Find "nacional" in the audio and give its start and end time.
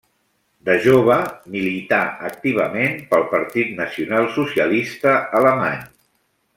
3.85-4.29